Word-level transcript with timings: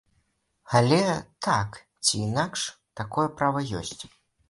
Але, 0.79 0.99
так 1.49 1.69
ці 2.05 2.25
інакш, 2.27 2.61
такое 3.05 3.29
права 3.43 3.59
ёсць. 3.83 3.99